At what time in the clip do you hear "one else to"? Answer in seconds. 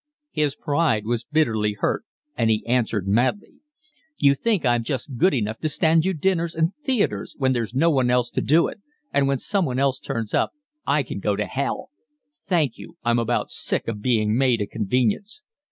7.91-8.41